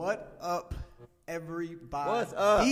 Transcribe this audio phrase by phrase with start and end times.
[0.00, 0.74] What up,
[1.28, 2.10] everybody?
[2.10, 2.66] What's up?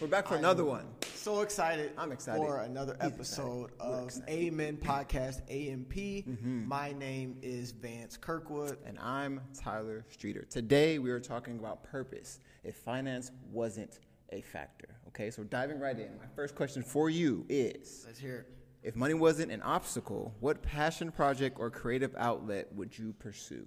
[0.00, 0.86] We're back for I'm another one.
[1.16, 1.90] So excited!
[1.98, 2.38] I'm excited.
[2.38, 3.90] for another He's episode excited.
[3.90, 4.30] We're of excited.
[4.30, 5.92] Amen Podcast AMP.
[5.92, 6.68] Mm-hmm.
[6.68, 8.78] My name is Vance Kirkwood.
[8.86, 10.46] And I'm Tyler Streeter.
[10.48, 12.38] Today we are talking about purpose.
[12.62, 13.98] If finance wasn't
[14.30, 15.00] a factor.
[15.08, 16.16] Okay, so diving right in.
[16.16, 18.46] My first question for you is Let's hear it.
[18.84, 23.66] if money wasn't an obstacle, what passion project or creative outlet would you pursue?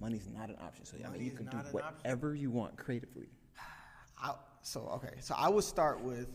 [0.00, 0.84] Money's not an option.
[0.84, 3.28] So I mean you can do whatever you want creatively.
[4.22, 6.28] I, so okay, so I would start with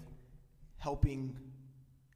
[0.78, 1.36] helping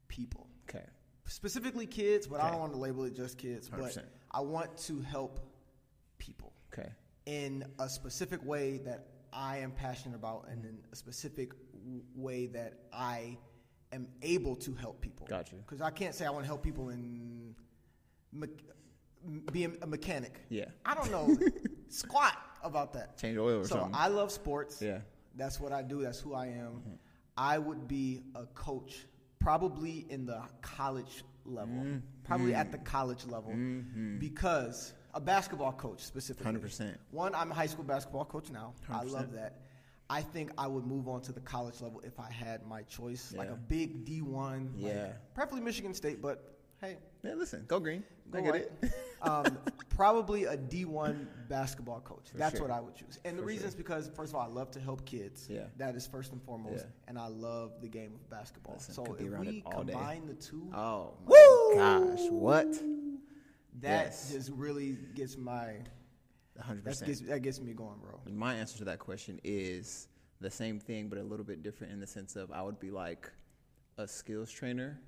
[0.08, 0.48] people.
[0.70, 0.86] Okay.
[1.26, 3.70] specifically kids, but I don't want to label it just kids.
[3.70, 4.04] But 100%.
[4.32, 5.40] I want to help
[6.20, 6.90] people Okay.
[7.26, 12.48] in a specific way that I am passionate about, and in a specific w- way
[12.48, 13.38] that I
[13.92, 15.26] am able to help people.
[15.28, 15.60] Got you.
[15.60, 17.56] Because I can't say I want to help people in
[18.32, 18.48] me-
[19.52, 20.40] being a mechanic.
[20.50, 20.66] Yeah.
[20.86, 21.38] I don't know
[21.90, 23.18] squat about that.
[23.18, 23.92] Change oil or so something.
[23.94, 24.82] I love sports.
[24.82, 25.00] Yeah.
[25.36, 26.02] That's what I do.
[26.02, 26.74] That's who I am.
[26.74, 26.94] Mm-hmm.
[27.38, 29.06] I would be a coach,
[29.40, 31.98] probably in the college level, Mm-hmm.
[32.24, 32.72] probably at mm-hmm.
[32.74, 34.20] the college level, mm-hmm.
[34.20, 36.52] because a basketball coach specifically.
[36.52, 36.96] 100%.
[37.12, 38.74] One, I'm a high school basketball coach now.
[38.90, 39.12] I 100%.
[39.12, 39.60] love that.
[40.12, 43.32] I think I would move on to the college level if I had my choice,
[43.36, 45.12] like a big D1, like, Yeah.
[45.36, 48.04] preferably Michigan State, but hey, Yeah, listen, go green.
[48.32, 48.72] Go I get white.
[48.82, 48.92] it.
[49.22, 49.58] um,
[49.90, 52.30] probably a D1 basketball coach.
[52.34, 52.68] That's sure.
[52.68, 53.20] what I would choose.
[53.26, 53.70] And the reason sure.
[53.70, 55.48] is because, first of all, I love to help kids.
[55.50, 55.64] Yeah.
[55.78, 56.86] That is first and foremost.
[56.86, 57.08] Yeah.
[57.08, 58.76] And I love the game of basketball.
[58.76, 59.94] Listen, so if we all day.
[59.94, 61.76] combine the two, Oh Woo!
[61.76, 62.30] gosh.
[62.30, 62.76] What?
[63.82, 64.32] that yes.
[64.32, 65.76] just really gets my
[66.60, 68.20] hundred that gets, that gets me going, bro.
[68.30, 70.08] My answer to that question is
[70.42, 72.92] the same thing, but a little bit different in the sense of I would be
[72.92, 73.32] like
[73.98, 75.00] a skills trainer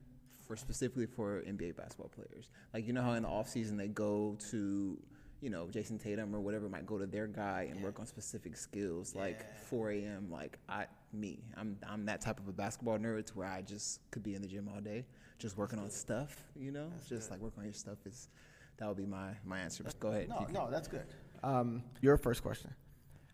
[0.47, 2.49] for specifically for NBA basketball players.
[2.73, 4.97] Like you know how in the off season they go to
[5.41, 8.55] you know Jayson Tatum or whatever might go to their guy and work on specific
[8.57, 10.27] skills like 4 a.m.
[10.31, 13.99] Like I me I'm I'm that type of a basketball nerd to where I just
[14.11, 15.05] could be in the gym all day
[15.41, 16.43] just working on stuff.
[16.55, 18.29] You know, just like work on your stuff is
[18.77, 19.83] that would be my my answer.
[19.83, 20.29] But go ahead.
[20.29, 21.05] No, no, that's good.
[21.43, 22.73] Um, your first question.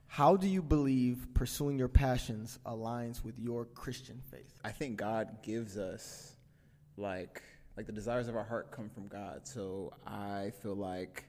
[0.08, 4.58] How do you believe pursuing your passions aligns with your Christian faith?
[4.64, 6.37] I think God gives us
[6.98, 7.42] like
[7.76, 9.42] like the desires of our heart come from God.
[9.48, 11.26] So I feel like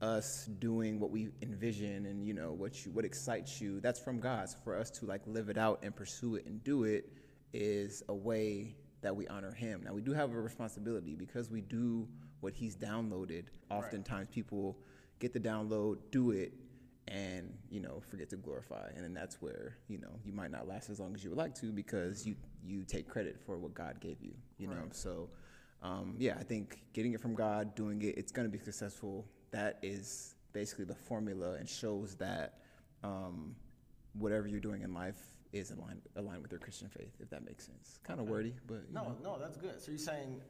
[0.00, 4.20] us doing what we envision and you know what you what excites you that's from
[4.20, 4.48] God.
[4.48, 7.10] So for us to like live it out and pursue it and do it
[7.52, 9.82] is a way that we honor him.
[9.84, 12.08] Now we do have a responsibility because we do
[12.40, 13.44] what he's downloaded.
[13.70, 14.78] Oftentimes people
[15.18, 16.52] get the download, do it
[17.08, 18.88] and you know forget to glorify.
[18.94, 21.38] And then that's where you know you might not last as long as you would
[21.38, 22.34] like to because you
[22.66, 24.74] you take credit for what god gave you you know?
[24.90, 25.28] So
[25.82, 29.26] um, yeah i think getting it from god doing it it's going to be successful.
[29.50, 32.60] That is basically the formula and shows that
[33.02, 33.54] um,
[34.14, 35.18] whatever you're doing in life
[35.52, 37.98] is in line aligned with your christian faith if that makes sense.
[38.02, 39.14] Kind of wordy but you know.
[39.22, 39.80] No, no, that's good.
[39.80, 40.40] So you're saying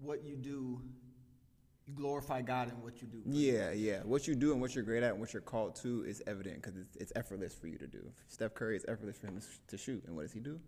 [0.00, 0.80] what you do,
[1.86, 3.22] you glorify God in what you do.
[3.26, 4.00] Yeah, yeah.
[4.04, 6.62] What you do and what you're great at and what you're called to is evident
[6.62, 8.10] because it's, it's effortless for you to do.
[8.28, 10.02] Steph Curry, it's effortless for him to, to shoot.
[10.06, 10.60] And what does he do?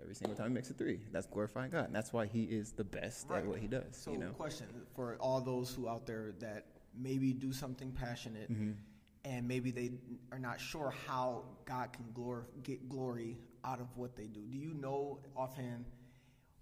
[0.00, 1.00] Every single time he makes a three.
[1.12, 1.86] That's glorifying God.
[1.86, 3.38] And that's why he is the best Right.
[3.38, 3.84] at what he does.
[3.96, 4.30] So, you know?
[4.30, 8.72] question for all those who out there that maybe do something passionate Mm-hmm.
[9.24, 9.90] and maybe they
[10.30, 14.40] are not sure how God can glor- get glory out of what they do.
[14.40, 15.84] Do you know offhand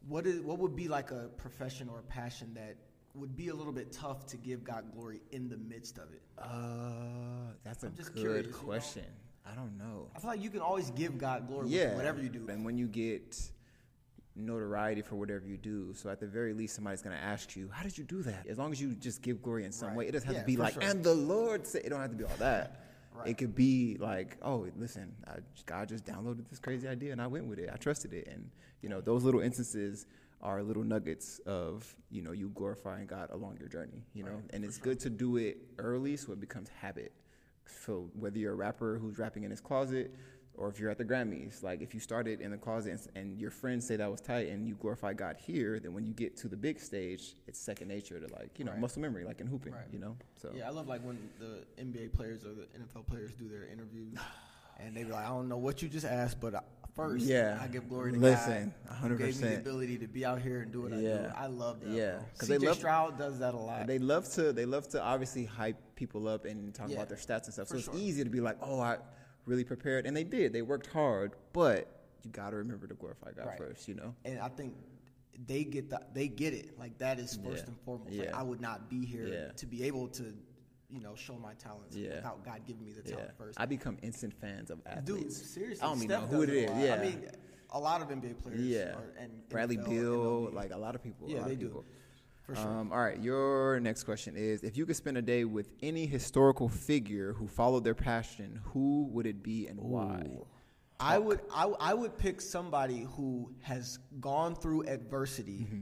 [0.08, 2.76] what is what would be like a profession or a passion that
[3.16, 6.22] would be a little bit tough to give God glory in the midst of it?
[6.38, 8.58] Uh, that's a I'm just good curious, you know?
[8.58, 9.04] question.
[9.50, 10.08] I don't know.
[10.14, 11.88] I feel like you can always give God glory Yeah.
[11.88, 12.46] with whatever you do.
[12.48, 13.38] And when you get
[14.34, 17.70] notoriety for whatever you do, so at the very least, somebody's going to ask you,
[17.72, 18.46] how did you do that?
[18.46, 19.96] As long as you just give glory in some Right.
[19.98, 20.82] way, it doesn't have Yeah, to be like, sure.
[20.82, 22.82] and the Lord said, it don't have to be all that.
[23.16, 23.28] Right.
[23.28, 27.26] It could be like, oh, listen, I, God just downloaded this crazy idea and I
[27.26, 27.70] went with it.
[27.72, 28.28] I trusted it.
[28.28, 28.50] And,
[28.82, 30.04] you know, those little instances
[30.42, 34.64] are little nuggets of, you know, you glorifying God along your journey, you know, and
[34.64, 37.12] it's good to do it early so it becomes habit.
[37.84, 40.14] So whether you're a rapper who's rapping in his closet
[40.54, 43.40] or if you're at the Grammys, like if you started in the closet and, and
[43.40, 46.36] your friends say that was tight and you glorify God here, then when you get
[46.38, 48.80] to the big stage, it's second nature to like, you know, Right.
[48.80, 49.82] muscle memory, like in hooping, Right.
[49.92, 50.16] you know?
[50.36, 53.64] So Yeah, I love like when the NBA players or the NFL players do their
[53.66, 54.16] interviews,
[54.78, 56.64] and they be like, "I don't know what you just asked, but
[56.96, 57.58] first, Yeah.
[57.62, 60.62] I give glory to Listen, God, who gave me the ability to be out here
[60.62, 61.30] and do what I do.
[61.36, 61.90] I love that.
[61.90, 62.20] Yeah.
[62.32, 63.86] because they love- Stroud does that a lot.
[63.86, 67.18] They love to they love to obviously hype people up and talk Yeah, about their
[67.18, 67.68] stats and stuff.
[67.68, 67.94] So it's sure.
[67.96, 68.98] easy to be like, oh, I
[69.44, 70.52] really prepared, and they did.
[70.52, 71.88] They worked hard, but
[72.24, 73.58] you got to remember to glorify God Right.
[73.58, 73.86] first.
[73.88, 74.14] You know.
[74.24, 74.74] and I think
[75.46, 76.78] they get the, they get it.
[76.78, 77.68] Like that is first Yeah.
[77.68, 78.12] and foremost.
[78.12, 79.48] Like I would not be here Yeah.
[79.52, 80.34] to be able to
[80.90, 82.16] you know, show my talents Yeah.
[82.16, 83.60] without God giving me the Yeah, talent first.
[83.60, 85.38] I become instant fans of athletes.
[85.40, 86.70] Dude, seriously, I don't even Steph know who it is.
[86.84, 87.26] Yeah, I mean,
[87.70, 88.60] a lot of NBA players.
[88.60, 88.94] yeah.
[88.94, 91.28] Are, and Bradley Beal, like a lot of people.
[91.28, 91.84] Yeah, they do.
[92.42, 92.64] for sure.
[92.68, 96.06] Um, all right, your next question is: If you could spend a day with any
[96.06, 100.22] historical figure who followed their passion, who would it be and why?
[100.26, 100.46] Ooh.
[101.00, 105.80] I would I, I would pick somebody who has gone through adversity Mm-hmm.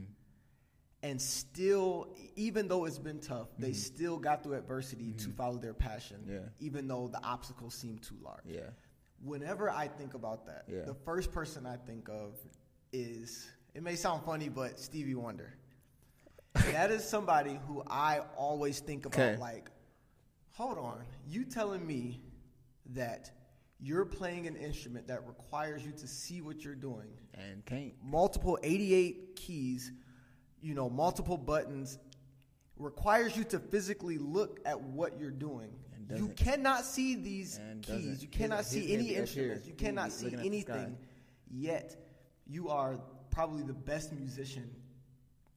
[1.05, 5.73] And still even though it's been tough they still got through adversity to follow their
[5.73, 6.33] passion Mm-hmm.
[6.33, 6.39] Yeah.
[6.67, 8.41] even though the obstacles seem too large.
[8.45, 8.69] Yeah,
[9.23, 10.81] Whenever I think about that, Yeah.
[10.85, 12.31] the first person I think of
[12.91, 15.53] is it may sound funny but Stevie Wonder.
[16.71, 19.37] that is somebody who I always think about Okay.
[19.49, 19.69] like
[20.51, 22.21] hold on, you telling me
[22.93, 23.29] that
[23.79, 27.93] you're playing an instrument that requires you to see what you're doing, and can't.
[28.01, 29.91] multiple 88 keys,
[30.65, 31.99] you know, multiple buttons,
[32.77, 35.69] requires you to physically look at what you're doing.
[36.09, 38.23] And You cannot see these keys.
[38.23, 39.67] You cannot His- see his any instruments.
[39.67, 40.73] You cannot see looking at the sky.
[40.73, 40.97] anything.
[41.51, 41.95] Yet,
[42.47, 44.69] you are probably the best musician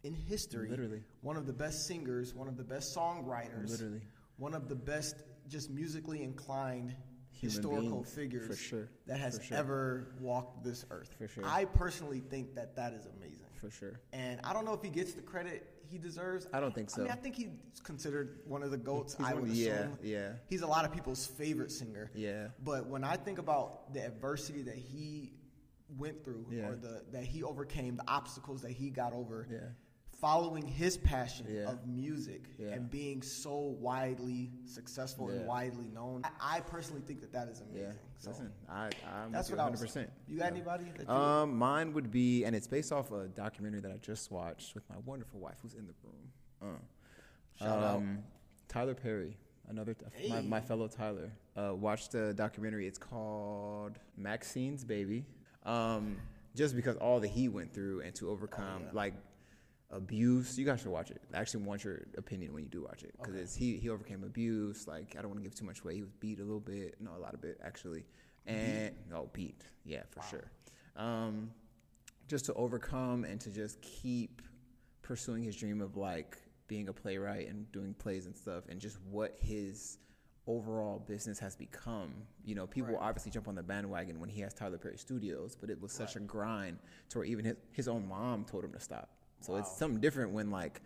[0.03, 0.69] in history.
[0.69, 1.03] Literally.
[1.23, 3.71] One of the best singers, one of the best songwriters.
[3.71, 4.03] Literally.
[4.37, 6.95] One of the best just musically inclined
[7.31, 9.57] Human historical figures for sure, that has sure.
[9.57, 11.15] ever walked this earth.
[11.17, 11.45] For sure.
[11.47, 13.38] I personally think that that is amazing.
[13.61, 14.01] For sure.
[14.13, 16.47] And I don't know if he gets the credit he deserves.
[16.53, 17.13] I don't think I mean, so.
[17.13, 17.49] I think he's
[17.83, 19.17] considered one of the goats.
[19.17, 19.99] He's I would yeah, assume.
[20.03, 20.33] yeah.
[20.47, 22.11] He's a lot of people's favorite singer.
[22.15, 22.49] Yeah.
[22.63, 25.33] But when I think about the adversity that he
[25.97, 26.69] went through, Yeah.
[26.69, 29.59] or the that he overcame, the obstacles that he got over, Yeah.
[30.21, 31.71] Following his passion Yeah.
[31.71, 32.69] of music Yeah.
[32.71, 35.39] and being so widely successful Yeah.
[35.39, 37.95] and widely known, I, I personally think that that is amazing.
[38.19, 39.81] So Listen, I, I'm that's with what you I was.
[39.83, 40.09] 100%.
[40.27, 40.85] You got anybody?
[40.97, 44.31] That you Um, mine would be, and it's based off a documentary that I just
[44.33, 46.33] watched with my wonderful wife, who's in the room.
[46.61, 47.97] Uh, Shout out.
[47.99, 48.25] um,
[48.67, 49.37] Tyler Perry,
[49.69, 49.95] another
[50.29, 50.43] my, Hey.
[50.47, 51.31] my fellow Tyler.
[51.57, 52.87] Uh, watched a documentary.
[52.89, 55.25] It's called Maxine's Baby.
[55.65, 56.17] Um,
[56.57, 58.91] just because all that he went through and to overcome yeah.
[58.93, 59.15] like
[59.91, 61.21] abuse, you guys should watch it.
[61.33, 64.23] I actually want your opinion when you do watch it because it's he he overcame
[64.25, 64.87] abuse.
[64.87, 65.95] Like I don't want to give too much away.
[65.95, 68.05] He was beat a little bit, no, a lot of bit actually,
[68.47, 70.51] and no beat, yeah, for sure.
[70.97, 71.51] Um,
[72.27, 74.43] just to overcome and to just keep
[75.03, 76.37] pursuing his dream of like
[76.67, 79.97] being a playwright and doing plays and stuff and just what his
[80.47, 82.13] overall business has become.
[82.45, 83.03] You know, people Right.
[83.03, 86.17] obviously jump on the bandwagon when he has Tyler Perry Studios, but it was such
[86.17, 86.79] a grind
[87.11, 89.11] to where even his, his own mom told him to stop.
[89.41, 90.81] So it's something different when like,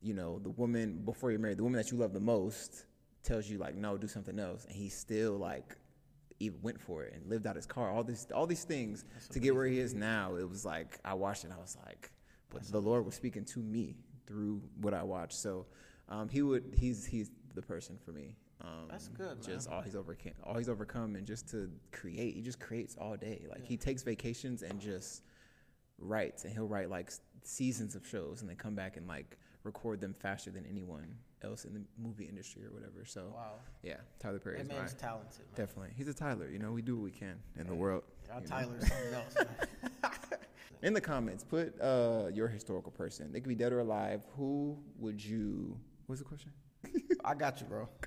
[0.00, 2.84] you know, the woman before you're married, the woman that you love the most
[3.22, 4.64] tells you like, no, do something else.
[4.64, 5.76] And he still like
[6.40, 7.90] even went for it and lived out his car.
[7.90, 10.36] All this, all these things to get where he is now.
[10.36, 11.48] It was like I watched it.
[11.48, 12.10] and I was like,
[12.50, 13.96] but the Lord was speaking to me
[14.26, 15.34] through what I watched.
[15.38, 15.66] So
[16.08, 16.74] um, he would.
[16.78, 18.36] He's he's the person for me.
[18.60, 19.76] Um, That's good, Just man.
[19.76, 22.34] all he's overcome, all he's overcome, and just to create.
[22.34, 23.46] He just creates all day.
[23.48, 25.22] Like he takes vacations and just
[25.98, 27.10] writes, and he'll write like
[27.42, 31.64] seasons of shows, and they come back and like record them faster than anyone else
[31.64, 33.04] in the movie industry or whatever.
[33.04, 33.52] So Wow.
[33.82, 35.00] yeah, Tyler Perry That is man's mine.
[35.00, 35.54] talented, man.
[35.66, 35.90] Definitely.
[35.96, 36.48] He's a Tyler.
[36.48, 38.02] You know, we do what we can in the world.
[38.28, 38.40] Know?
[38.46, 39.34] Tyler's something else.
[40.82, 43.32] In the comments, put uh, your historical person.
[43.32, 44.22] They could be dead or alive.
[44.36, 45.76] Who would you.
[46.06, 46.52] What's the question?
[47.24, 47.88] I got you, bro.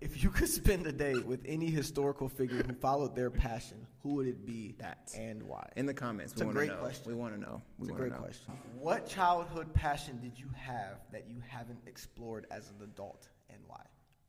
[0.00, 4.14] If you could spend a day with any historical figure who followed their passion, who
[4.14, 5.12] would it be That.
[5.18, 5.68] and why?
[5.76, 6.32] In the comments.
[6.32, 6.76] It's we a want to great know.
[6.82, 7.04] question.
[7.12, 7.62] We want to know.
[7.78, 8.18] We It's a great know.
[8.18, 8.52] question.
[8.78, 13.82] What childhood passion did you have that you haven't explored as an adult, and why?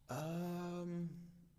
[0.10, 1.08] Um,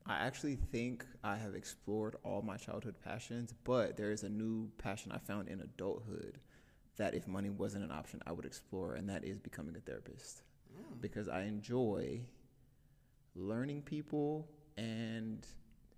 [0.07, 4.71] I actually think I have explored all my childhood passions, but there is a new
[4.76, 6.40] passion I found in adulthood
[6.97, 10.43] that if money wasn't an option, I would explore, and that is becoming a therapist.
[11.00, 12.23] Because I enjoy
[13.35, 15.47] learning people and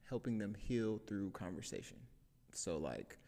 [0.08, 1.96] helping them heal through conversation.
[2.52, 3.18] So, like,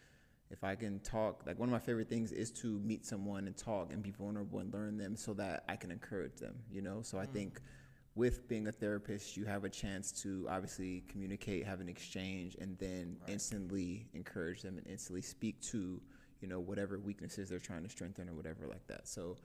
[0.50, 3.56] if I can talk, like, one of my favorite things is to meet someone and
[3.56, 7.00] talk and be vulnerable and learn them so that I can encourage them, you know?
[7.02, 7.60] So, I think
[8.14, 12.78] with being a therapist, you have a chance to obviously communicate, have an exchange, and
[12.78, 16.00] then instantly encourage them and instantly speak to,
[16.40, 19.08] you know, whatever weaknesses they're trying to strengthen or whatever like that.
[19.08, 19.36] So,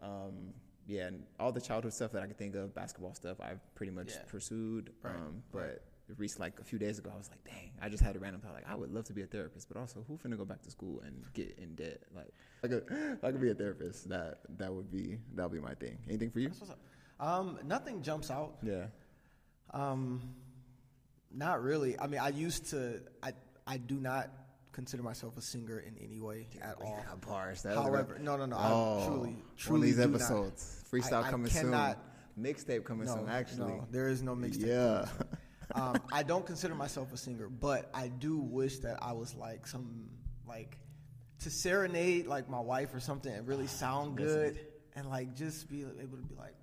[0.00, 0.54] um,
[0.86, 3.92] yeah, and all the childhood stuff that I could think of, basketball stuff, I've pretty
[3.92, 4.22] much Yeah.
[4.28, 4.92] pursued.
[5.02, 5.78] Right, Um, right.
[6.08, 8.18] but recently, like a few days ago, I was like, dang, I just had a
[8.18, 10.44] random thought, like, I would love to be a therapist, but also, who finna go
[10.44, 12.02] back to school and get in debt?
[12.14, 15.66] Like, I could, I could be a therapist, that that would be that would be
[15.66, 15.98] my thing.
[16.08, 16.50] Anything for you?
[17.20, 18.58] Um, nothing jumps out.
[18.62, 18.86] Yeah.
[19.70, 20.34] Um,
[21.32, 21.98] not really.
[21.98, 23.00] I mean, I used to.
[23.22, 23.32] I
[23.66, 24.30] I do not
[24.74, 27.02] consider myself a singer in any way at all.
[27.26, 27.62] bars.
[27.62, 28.56] That However, no, no, no.
[28.58, 30.20] Oh, I truly, one truly of these do not.
[30.20, 30.84] episodes.
[30.92, 31.98] Freestyle I, coming I cannot,
[32.36, 32.44] soon.
[32.44, 33.28] mixtape coming no, soon.
[33.28, 34.66] Actually, no, there is no mixtape.
[34.66, 35.06] yeah.
[35.74, 39.66] um, I don't consider myself a singer, but I do wish that I was like
[39.66, 40.10] some
[40.46, 40.76] like
[41.40, 44.58] to serenade like my wife or something and really sound good
[44.94, 46.54] and like just be able to be like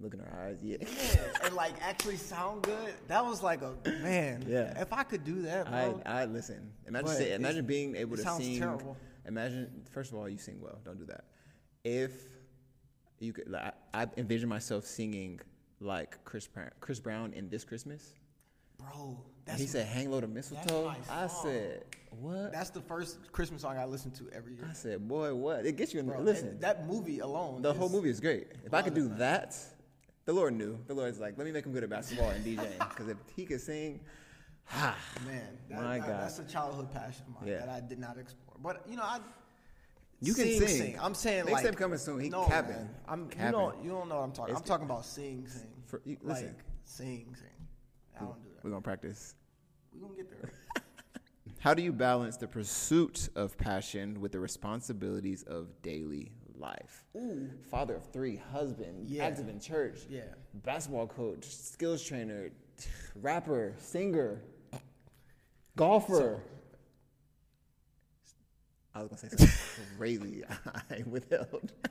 [0.00, 0.76] Look in her eyes, yeah.
[0.80, 2.94] yeah and like actually sound good.
[3.08, 4.44] That was like a man.
[4.46, 4.80] Yeah.
[4.80, 6.02] If I could do that, I bro.
[6.06, 6.70] I listen.
[6.86, 8.58] Imagine say, imagine being able it to sounds sing.
[8.58, 8.96] terrible.
[9.26, 10.78] Imagine first of all, you sing well.
[10.84, 11.24] Don't do that.
[11.82, 12.12] If
[13.18, 15.40] you could, like, I I envision myself singing
[15.80, 18.14] like Chris Brown, Chris Brown in this Christmas.
[18.78, 23.62] bro, that's he said, "Hang low to mistletoe." I said, "What?" that's the first Christmas
[23.62, 24.68] song I listen to every year.
[24.70, 26.06] I said, "Boy, what?" It gets you in.
[26.06, 27.62] Bro, listen, that movie alone.
[27.62, 28.46] the whole movie is great.
[28.64, 29.56] If I could do that,
[30.28, 30.78] the Lord knew.
[30.86, 33.46] The Lord's like, "Let me make him good at basketball and DJing." Because if he
[33.46, 33.98] could sing,
[34.66, 34.94] ha,
[35.26, 36.20] Man, that, My that- God.
[36.20, 37.60] that's a childhood passion of mine Yeah.
[37.60, 38.56] that I did not explore.
[38.62, 39.20] But you know, I
[40.20, 40.98] You can sing, sing.
[41.00, 42.20] I'm saying Mixtape like coming soon.
[42.20, 42.76] He no, capping.
[42.76, 42.90] man.
[43.08, 44.52] I'm you don't you don't know what I'm talking.
[44.52, 45.62] It's I'm talking about sing, sing.
[45.86, 46.54] For- you- like listen.
[46.84, 47.48] sing, sing.
[48.14, 48.62] I don't do that.
[48.64, 49.34] we're gonna practice.
[49.94, 50.52] We're gonna get there.
[51.60, 57.04] How do you balance the pursuit of passion with the responsibilities of daily life?
[57.16, 57.48] Ooh.
[57.70, 59.24] Father of three, husband, Yeah.
[59.26, 60.22] active in church, Yeah.
[60.54, 62.50] basketball coach, skills trainer,
[63.16, 64.40] rapper, singer,
[65.76, 66.40] golfer.
[68.94, 70.44] I was gonna say something crazy.
[70.90, 71.72] I withheld.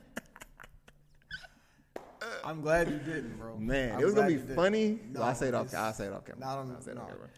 [2.43, 3.57] I'm glad you didn't, bro.
[3.57, 4.99] Man, I'm it was gonna be funny.
[5.11, 5.73] No, I'll say it off.
[5.73, 6.39] I'll say it off camera.
[6.41, 7.01] Not on, I'll say it no.
[7.01, 7.29] off camera.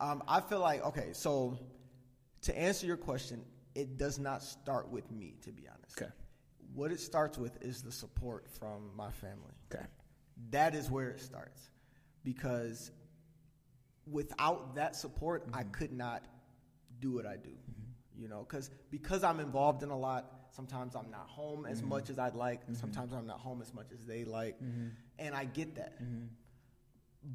[0.00, 1.10] Um, I feel like okay.
[1.12, 1.58] So
[2.42, 6.00] to answer your question, it does not start with me, to be honest.
[6.00, 6.10] Okay.
[6.74, 9.54] What it starts with is the support from my family.
[9.72, 9.84] Okay.
[10.50, 11.60] That is where it starts,
[12.24, 12.90] because
[14.10, 15.70] without that support, I mm-hmm.
[15.72, 16.24] could not
[17.00, 17.50] do what I do.
[17.50, 18.22] Mm-hmm.
[18.22, 20.38] You know, because because I'm involved in a lot.
[20.54, 21.88] Sometimes I'm not home as mm-hmm.
[21.88, 22.60] much as I'd like.
[22.74, 24.58] Sometimes I'm not home as much as they like,
[25.18, 25.98] and I get that.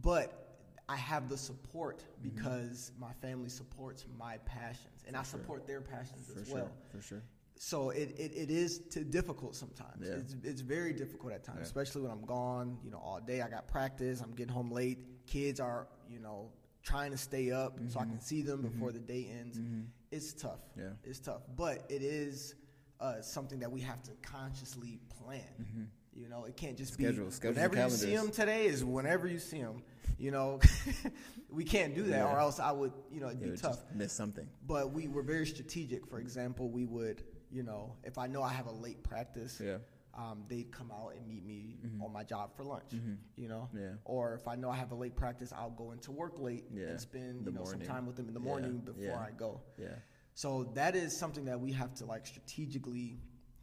[0.01, 5.82] But I have the support because my family supports my passions, and I support their
[5.82, 6.56] passions For as sure.
[6.56, 6.72] well.
[6.91, 7.24] For sure.
[7.60, 10.08] So it, it, it is difficult sometimes.
[10.08, 10.16] Yeah.
[10.16, 11.66] It's, it's very difficult at times, Yeah.
[11.66, 13.42] especially when I'm gone, you know, all day.
[13.42, 14.22] I got practice.
[14.22, 15.00] I'm getting home late.
[15.26, 16.52] Kids are, you know,
[16.84, 18.12] trying to stay up so I mm-hmm.
[18.12, 19.06] can see them before mm-hmm.
[19.06, 19.58] the day ends.
[19.58, 19.82] Mm-hmm.
[20.12, 20.60] It's tough.
[20.78, 20.90] Yeah.
[21.04, 21.42] It's tough.
[21.56, 22.56] But it is
[23.00, 25.90] uh, something that we have to consciously plan.
[26.16, 29.28] You know, it can't just Schedule- be schedule whenever you see them today is whenever
[29.28, 29.84] you see them.
[30.18, 30.60] You know,
[31.50, 32.34] we can't do that, Yeah.
[32.34, 34.48] or else I would, you know, it'd be tough miss something.
[34.66, 36.08] but we were very strategic.
[36.08, 39.77] For example, we would, you know, if I know I have a late practice, Yeah.
[40.13, 42.92] um, they'd come out and meet me on my job for lunch,
[43.36, 43.94] you know, Yeah.
[44.06, 46.88] or if I know I have a late practice, I'll go into work late Yeah.
[46.88, 48.46] and spend The you know some time with them in the Yeah.
[48.46, 49.20] morning before Yeah.
[49.20, 49.62] I go.
[49.77, 49.96] Yeah.
[50.34, 53.20] So that is something that we have to like strategically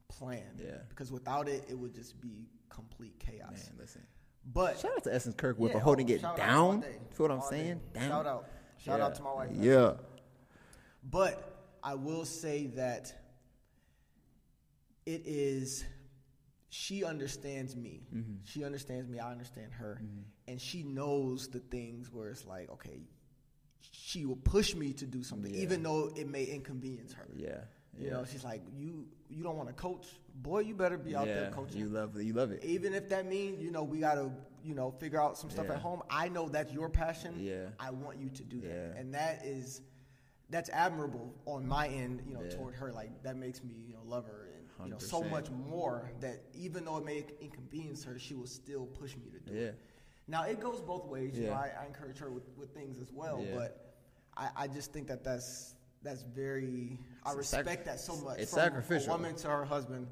[0.08, 0.78] plan, Yeah.
[0.88, 3.68] because without it, it would just be complete chaos.
[3.70, 4.06] Man, listen.
[4.46, 6.82] But Shout out to Essence Kirkwood for holding oh, it shout out all down.
[6.82, 7.80] Feel what I'm all saying?
[7.96, 8.48] Shout out,
[8.78, 9.50] shout out to my wife.
[9.54, 9.96] Yeah.
[11.02, 11.50] But
[11.82, 13.14] I will say that
[15.06, 15.84] it is,
[16.68, 18.02] she understands me.
[18.14, 18.34] Mm-hmm.
[18.44, 19.18] She understands me.
[19.18, 20.00] I understand her.
[20.48, 23.00] And she knows the things where it's like, okay,
[23.92, 25.60] she will push me to do something, Yeah.
[25.62, 27.28] even though it may inconvenience her.
[27.36, 27.60] Yeah.
[27.96, 28.12] You yeah.
[28.14, 30.60] know, she's like, you you don't want to coach, boy.
[30.60, 31.34] You better be out yeah.
[31.34, 31.78] there coaching.
[31.78, 32.24] You love it.
[32.24, 32.64] you love it.
[32.64, 34.30] Even if that means you know we gotta
[34.64, 35.74] you know figure out some stuff Yeah.
[35.74, 36.02] at home.
[36.10, 37.34] I know that's your passion.
[37.38, 37.66] Yeah.
[37.78, 39.80] I want you to do that, and that is
[40.50, 42.22] that's admirable on my end.
[42.26, 44.43] You know, toward her, like that makes me you know love her
[44.82, 46.10] you know so much more.
[46.20, 49.66] That even though it may inconvenience her, she will still push me to do Yeah.
[49.68, 49.78] it.
[50.26, 51.38] Now it goes both ways.
[51.38, 53.54] You know, I, I encourage her with, with things as well, Yeah.
[53.56, 53.94] but
[54.36, 56.98] I, I just think that that's that's very.
[57.24, 58.38] I It's sac- respect that so much.
[58.38, 59.14] it's from sacrificial.
[59.14, 60.06] A woman to her husband,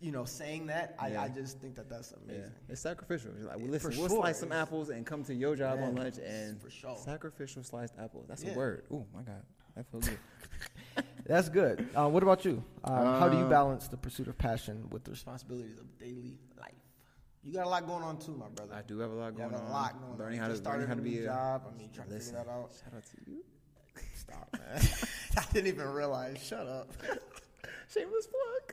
[0.00, 1.22] you know, saying that, I, Yeah.
[1.22, 2.34] I just think that that's Yeah.
[2.34, 2.52] amazing.
[2.68, 3.30] It's sacrificial.
[3.40, 4.16] Like, well, listen, we'll sure.
[4.22, 6.96] slice some apples and come to your job on lunch and for sure.
[6.96, 8.26] sacrificial sliced apples.
[8.28, 8.52] That's Yeah.
[8.52, 8.84] a word.
[8.92, 9.42] Oh my god,
[9.76, 10.18] that feels good.
[11.24, 11.88] That's good.
[11.94, 12.64] Uh, what about you?
[12.84, 16.38] Um, how do you Um, balance the pursuit of passion with the responsibilities of daily
[16.58, 16.72] life?
[17.44, 18.74] You got a lot going on too, my brother.
[18.74, 19.70] I do have a lot You going have a on.
[19.70, 20.42] lot going learning on.
[20.44, 21.62] how to Just learning how to a be new a job.
[21.72, 22.72] I mean, trying listen, to figure that out.
[22.84, 23.44] Shout out to you.
[24.14, 24.80] Stop, man.
[25.36, 26.38] I didn't even realize.
[26.42, 26.90] Shut up.
[27.92, 28.28] Shameless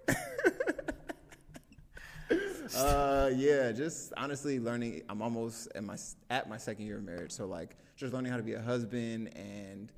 [0.08, 0.18] plug.
[2.78, 5.02] uh, yeah, just honestly learning.
[5.10, 5.98] I'm almost at my
[6.30, 9.36] at my second year of marriage, so like just learning how to be a husband.
[9.36, 9.92] And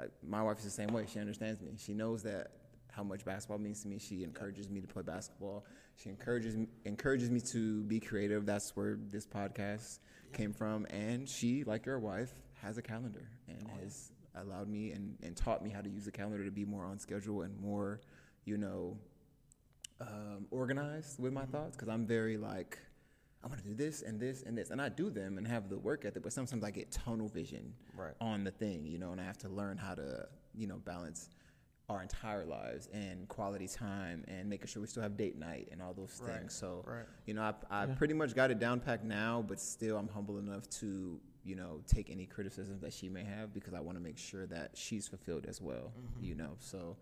[0.00, 1.06] uh, my wife is the same way.
[1.10, 1.72] She understands me.
[1.76, 2.52] She knows that
[2.90, 3.98] how much basketball means to me.
[3.98, 5.64] She encourages me to play basketball.
[5.96, 8.46] She encourages me, encourages me to be creative.
[8.46, 9.98] That's where this podcast
[10.32, 10.86] came from.
[10.86, 15.62] And she, like your wife, has a calendar and has allowed me and, and taught
[15.62, 18.00] me how to use the calendar to be more on schedule and more,
[18.44, 18.96] you know,
[20.00, 22.78] um, organized with my thoughts because I'm very like
[23.42, 25.78] I'm gonna do this and this and this, and I do them and have the
[25.78, 26.22] work ethic.
[26.22, 28.14] But sometimes I get tunnel vision Right.
[28.20, 31.30] on the thing, you know, and I have to learn how to, you know, balance
[31.88, 35.80] our entire lives and quality time and making sure we still have date night and
[35.80, 36.52] all those Right, things.
[36.54, 37.06] So, right.
[37.26, 40.36] you know, I, I pretty much got it down packed now, but still I'm humble
[40.38, 44.02] enough to, you know, take any criticism that she may have because I want to
[44.04, 46.24] make sure that she's fulfilled as well, Mm-hmm.
[46.24, 46.56] you know.
[46.58, 46.96] So,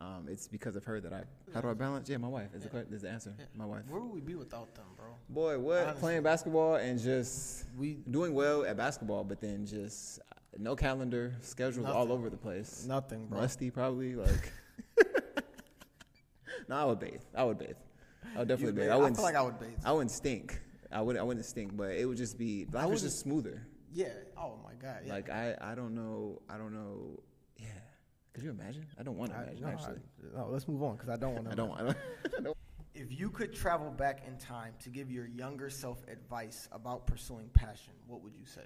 [0.00, 1.22] um, it's because of her that I.
[1.52, 2.08] How do I balance?
[2.08, 3.34] Yeah, my wife is the que- is the answer.
[3.54, 3.82] My wife.
[3.88, 5.06] Where would we be without them, bro?
[5.28, 6.00] Boy, what Honestly.
[6.00, 10.20] playing basketball and just We doing well at basketball, but then just
[10.58, 12.84] no calendar, schedules all over the place.
[12.88, 13.40] nothing, bro.
[13.40, 14.52] Musty, probably like.
[16.68, 17.20] no, I would bathe.
[17.34, 17.76] I would bathe.
[18.34, 18.84] I would definitely bathe.
[18.84, 18.90] bathe?
[18.90, 19.16] I I wouldn't.
[19.16, 19.78] feel like I would bathe.
[19.84, 20.60] I wouldn't stink.
[20.92, 21.16] I would.
[21.16, 22.66] I wouldn't stink, but it would just be.
[22.72, 23.66] Life was just smoother.
[23.92, 24.08] Yeah.
[24.36, 25.02] Oh my god.
[25.06, 25.12] Yeah.
[25.12, 25.56] Like I.
[25.60, 26.40] I don't know.
[26.48, 27.20] I don't know.
[28.30, 28.34] Yeah.
[28.34, 28.86] Could you imagine?
[28.98, 29.60] I don't want to I- imagine.
[29.62, 29.96] no, I- actually,
[30.34, 31.52] no, let's move on because I don't want to.
[31.52, 31.72] I don't.
[32.38, 32.56] I don't.
[32.94, 37.48] If you could travel back in time to give your younger self advice about pursuing
[37.54, 38.62] passion, what would you say?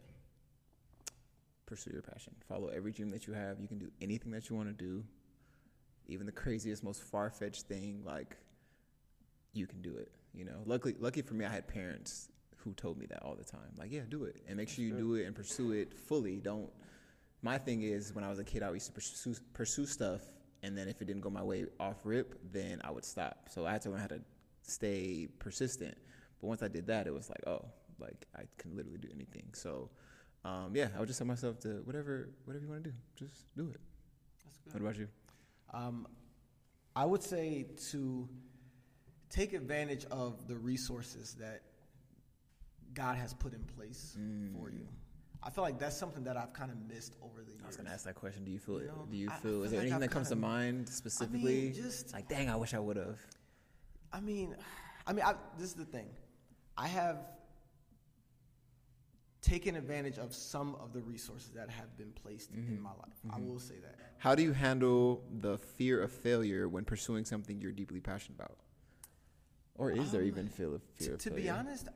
[1.66, 2.34] pursue your passion.
[2.46, 3.58] Follow every dream that you have.
[3.58, 5.02] You can do anything that you want to do,
[6.06, 8.02] even the craziest, most far fetched thing.
[8.04, 8.36] Like
[9.54, 10.10] you can do it.
[10.34, 12.28] You know, luckily, lucky for me, I had parents
[12.58, 13.72] who told me that all the time.
[13.78, 16.36] Like, yeah, do it, and make sure you do it and pursue it fully.
[16.36, 16.68] Don't.
[17.44, 20.22] My thing is, when I was a kid, I used to pursue, pursue stuff,
[20.62, 23.50] and then if it didn't go my way off rip, then I would stop.
[23.50, 24.20] So I had to learn how to
[24.62, 25.94] stay persistent.
[26.40, 27.66] But once I did that, it was like, oh,
[27.98, 29.44] like I can literally do anything.
[29.52, 29.90] So,
[30.46, 33.44] um, yeah, I would just tell myself to whatever, whatever you want to do, just
[33.54, 33.80] do it.
[34.46, 35.08] That's What about you?
[35.74, 36.06] Um,
[36.96, 38.26] I would say to
[39.28, 41.60] take advantage of the resources that
[42.94, 44.16] God has put in place
[44.56, 44.88] for you.
[45.42, 47.62] I feel like that's something that I've kind of missed over the years.
[47.64, 48.44] I was gonna ask that question.
[48.44, 49.50] Do you feel You know, Do you I- I feel?
[49.52, 51.72] feel Is there like anything I've that comes to kinda- mind specifically?
[51.72, 53.20] just- like, dang, I wish I would have.
[54.12, 54.56] I mean,
[55.06, 56.08] I mean, I, this is the thing.
[56.76, 57.26] I have
[59.42, 63.20] taken advantage of some of the resources that have been placed in my life.
[63.30, 63.94] I will say that.
[64.18, 68.56] How do you handle the fear of failure when pursuing something you're deeply passionate about?
[69.74, 71.88] Or is there Um, even fear of fear To, of to be honest,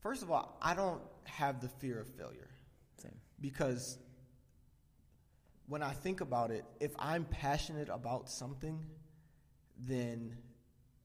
[0.00, 2.50] first of all, I don't have the fear of failure
[2.98, 3.18] Same.
[3.40, 3.98] because
[5.66, 8.84] when I think about it, if I'm passionate about something,
[9.78, 10.36] then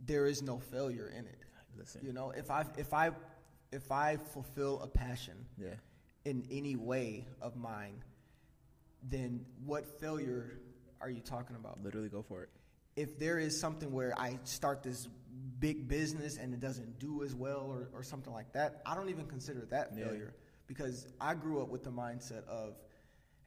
[0.06, 1.40] there is no failure in it.
[1.78, 2.02] Listen.
[2.06, 3.12] You know, if I if I
[3.72, 5.76] if I fulfill a passion Yeah.
[6.26, 8.04] in any way of mine,
[9.04, 10.60] then what failure
[11.00, 11.82] are you talking about?
[11.84, 12.50] Literally go for it.
[12.98, 15.08] If there is something where I start this
[15.60, 19.10] big business and it doesn't do as well or, or something like that, I don't
[19.10, 20.06] even consider that Yeah.
[20.06, 20.34] failure
[20.70, 22.76] because I grew up with the mindset of,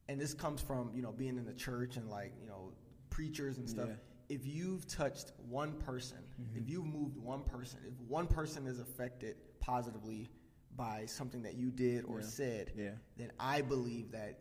[0.09, 2.73] and this comes from, you know, being in the church and like, you know,
[3.11, 3.89] preachers and stuff.
[3.89, 3.95] Yeah.
[4.29, 6.59] If you've touched one person, Mm-hmm.
[6.59, 10.29] if you've moved one person, if one person is affected positively
[10.75, 12.27] by something that you did or Yeah.
[12.27, 12.91] said, Yeah.
[13.17, 14.41] then I believe that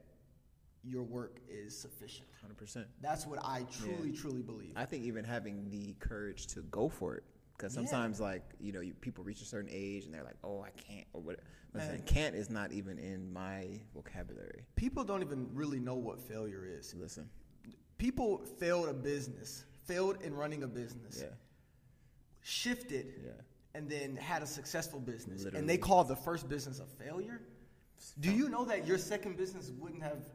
[0.84, 2.28] your work is sufficient.
[2.42, 2.88] Hundred percent.
[3.02, 4.74] That's what I truly, truly believe.
[4.76, 7.24] I think even having the courage to go for it,
[7.62, 7.86] because Yeah.
[7.86, 10.72] sometimes like you know you, people reach a certain age and they're like, oh, I
[10.72, 11.40] can't or what.
[11.74, 14.66] Listen, can't is not even in my vocabulary.
[14.76, 16.94] People don't even really know what failure is.
[16.96, 17.30] Listen,
[17.98, 21.30] People failed a business, failed in running a business, yeah,
[22.42, 23.32] shifted, yeah.
[23.74, 25.44] and then had a successful business.
[25.44, 25.60] Literally.
[25.60, 27.42] And they call the first business a failure?
[28.20, 30.26] Do you know that your second business wouldn't have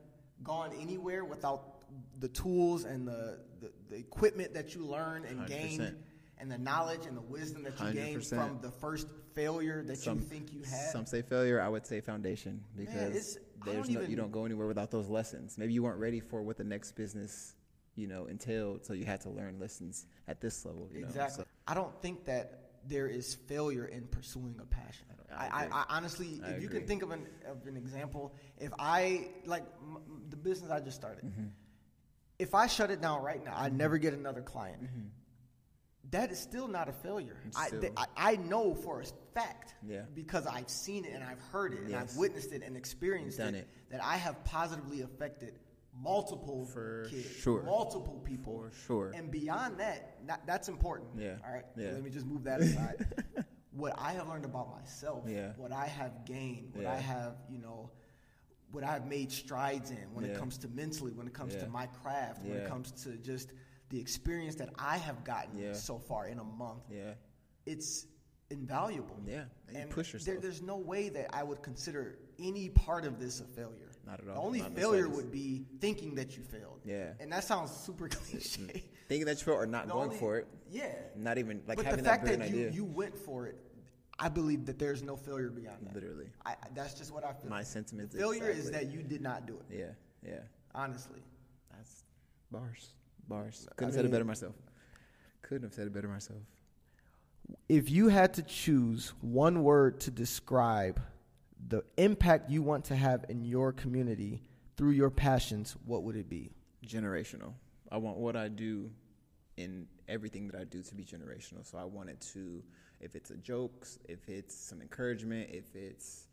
[0.43, 1.83] gone anywhere without
[2.21, 5.49] the tools and the, the, the equipment that you learned and 100%.
[5.49, 5.97] gained
[6.39, 8.29] and the knowledge and the wisdom that you gained 100%.
[8.37, 10.91] from the first failure that Some you think you had?
[10.91, 11.61] Some say failure.
[11.61, 15.09] I would say foundation because I there's don't no, you don't go anywhere without those
[15.09, 15.57] lessons.
[15.59, 17.55] Maybe you weren't ready for what the next business,
[17.95, 20.89] you know, entailed, so you had to learn lessons at this level.
[20.93, 21.07] You know?
[21.09, 21.45] Exactly.
[21.45, 25.07] So- I don't think that there is failure in pursuing a passion.
[25.11, 28.71] I I, I I, honestly, if you can think of an of an example, if
[28.79, 29.99] I like m-
[30.31, 31.47] the business I just started, Mm-hmm.
[32.39, 34.83] if I shut it down right now, I'd never get another client.
[36.13, 37.37] That is still not a failure.
[37.57, 40.03] I, th- I I know for a fact Yeah.
[40.15, 42.13] because I've seen it and I've heard it and Yes.
[42.13, 43.69] I've witnessed it and experienced it, it.
[43.91, 45.59] that I have positively affected
[45.99, 47.63] multiple For kids, sure.
[47.63, 49.13] multiple people, For sure.
[49.15, 51.11] and beyond that, not, that's important.
[51.19, 51.37] Yeah.
[51.45, 51.65] All right.
[51.77, 51.93] Yeah.
[51.93, 53.07] Let me just move that aside.
[53.73, 55.53] what I have learned about myself, Yeah.
[55.57, 56.93] what I have gained, what Yeah.
[56.93, 57.91] I have, you know,
[58.71, 61.61] what I've made strides in when it comes to mentally, when it comes Yeah.
[61.65, 63.53] to my craft, when it comes to just
[63.89, 65.73] the experience that I have gotten Yeah.
[65.73, 67.15] so far in a month, yeah,
[67.67, 68.07] it's
[68.51, 69.17] invaluable.
[69.27, 69.45] yeah.
[69.69, 73.41] And And push there- there's no way that I would consider any part of this
[73.41, 73.91] a failure.
[74.07, 74.35] Not at all.
[74.35, 76.81] The only Not failure would be thinking that you failed.
[76.85, 77.15] Yeah.
[77.19, 78.85] And that sounds super cliche.
[79.09, 80.47] Thinking that you failed or not The going only- for it.
[80.71, 80.95] Yeah.
[81.17, 82.71] Not even like but having the fact that that, you, idea.
[82.71, 83.59] you went for it,
[84.19, 85.95] I believe that there's no failure beyond that.
[85.95, 86.31] Literally.
[86.45, 87.51] I, that's just what I feel.
[87.51, 88.15] My sentiments.
[88.15, 89.77] failure is that you did not do it.
[89.77, 90.41] Yeah, yeah.
[90.75, 91.21] Honestly,
[91.71, 92.05] That's
[92.51, 92.95] bars.
[93.29, 93.67] Bars.
[93.77, 94.55] Couldn't have said it better myself.
[95.43, 96.41] Couldn't have said it better myself.
[97.69, 101.01] if you had to choose one word to describe
[101.69, 104.43] the impact you want to have in your community
[104.77, 106.51] through your passions, what would it be?
[106.87, 107.53] Generational.
[107.91, 108.91] I want what I do
[109.57, 111.65] in everything that I do to be generational.
[111.65, 112.63] So I want it to,
[113.01, 116.26] if it's a jokes, if it's some encouragement, if it's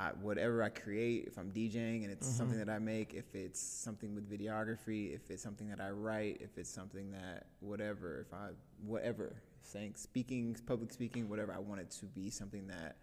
[0.00, 2.36] I, whatever I create, if I'm DJing and it's mm-hmm.
[2.38, 6.38] something that I make, if it's something with videography, if it's something that I write,
[6.40, 8.48] if it's something that whatever, if I
[8.86, 12.96] whatever saying speaking, public speaking, whatever, I want it to be something that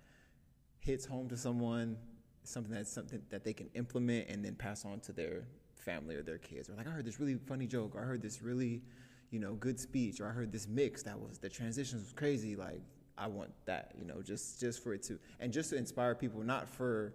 [0.79, 1.97] hits home to someone,
[2.43, 5.43] something that's something that they can implement and then pass on to their
[5.75, 6.67] family or their kids.
[6.67, 8.81] Or like, I heard this really funny joke, or I heard this really,
[9.29, 12.55] you know, good speech, or I heard this mix that was the transitions was crazy.
[12.55, 12.81] Like,
[13.17, 16.43] I want that, you know, just just for it to and just to inspire people,
[16.43, 17.13] not for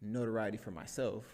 [0.00, 1.24] notoriety for myself,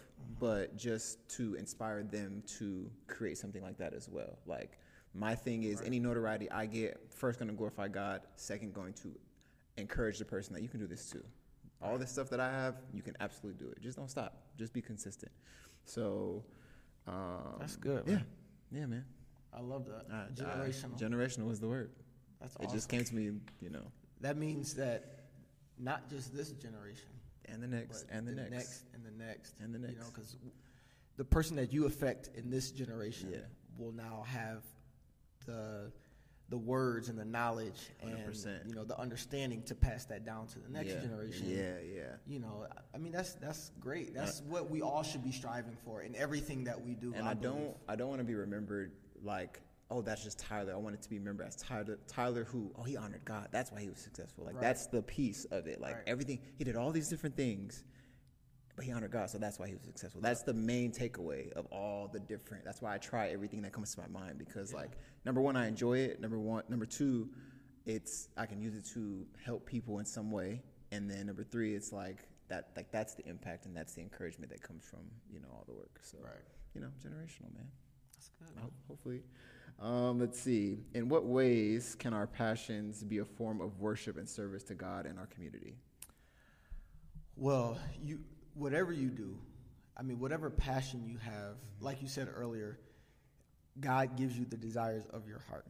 [0.41, 4.39] but just to inspire them to create something like that as well.
[4.47, 4.79] Like
[5.15, 9.15] my thing is any notoriety I get, first going to glorify God, second going to
[9.77, 11.25] encourage the person that you can do this too.
[11.81, 13.81] All this stuff that I have, you can absolutely do it.
[13.81, 14.43] Just don't stop.
[14.57, 15.31] Just be consistent.
[15.85, 16.45] So,
[17.07, 18.27] um, That's good, Yeah, man.
[18.73, 19.05] yeah, man.
[19.53, 20.07] I love that.
[20.13, 20.99] I- Generational.
[20.99, 21.93] generational was the word.
[22.41, 25.21] That's all It just came to me, you know, that means that
[25.79, 27.09] not just this generation,
[27.47, 28.85] and the next, and the, next.
[28.95, 29.93] and the next, And the next.
[29.93, 30.11] You know, next.
[30.15, 30.37] because
[31.17, 33.39] the person that you affect in this generation Yeah.
[33.79, 34.63] will now have
[35.47, 35.93] the
[36.51, 38.67] the words and the knowledge and 100%.
[38.67, 41.01] you know the understanding to pass that down to the next yeah.
[41.01, 41.47] generation.
[41.47, 42.03] Yeah, yeah.
[42.27, 44.15] You know, I- I mean that's that's great.
[44.15, 47.13] That's uh, what we all should be striving for in everything that we do.
[47.15, 47.59] and I, believe.
[47.59, 50.73] don't I don't want to be remembered like oh that's just Tyler.
[50.75, 53.49] I want it to be remembered as Tyler Tyler who oh he honored God.
[53.51, 54.45] That's why he was successful.
[54.45, 54.63] Like Right.
[54.63, 55.81] that's the piece of it.
[55.81, 56.05] Like Right.
[56.09, 57.85] everything he did all these different things,
[58.77, 60.21] but he honored God, so that's why he was successful.
[60.21, 62.65] That's the main takeaway of all the different.
[62.65, 64.93] That's why I try everything that comes to my mind because like
[65.25, 66.21] number one I enjoy it.
[66.21, 67.31] Number one number two,
[67.87, 70.63] it's I can use it to help people in some way.
[70.93, 74.51] And then number three, it's like that like that's the impact and that's the encouragement
[74.53, 75.99] that comes from you know all the work.
[76.03, 76.33] So Right.
[76.75, 77.69] you know generational man.
[78.15, 78.59] That's good.
[78.63, 79.23] Ho- Hopefully.
[79.81, 80.79] Um, let's see.
[80.95, 85.07] In what ways can our passions be a form of worship and service to God
[85.07, 85.77] and our community?
[87.37, 88.21] Well, you
[88.55, 89.39] whatever you do,
[89.97, 92.81] I mean, whatever passion you have, like you said earlier,
[93.79, 95.67] God gives you the desires of your heart.